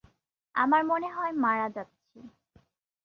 [0.55, 2.19] আমার মনে হয় মারা যাচ্ছি।